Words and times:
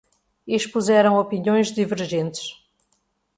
Expuseram 0.47 1.13
opiniões 1.19 1.67
divergentes 1.69 2.59